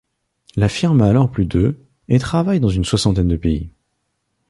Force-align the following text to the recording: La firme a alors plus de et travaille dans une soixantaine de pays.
La 0.55 0.67
firme 0.67 1.01
a 1.03 1.09
alors 1.09 1.29
plus 1.29 1.45
de 1.45 1.77
et 2.07 2.17
travaille 2.17 2.59
dans 2.59 2.69
une 2.69 2.83
soixantaine 2.85 3.27
de 3.27 3.37
pays. 3.37 3.69